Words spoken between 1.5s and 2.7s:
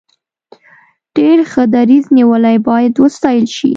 ښه دریځ نیولی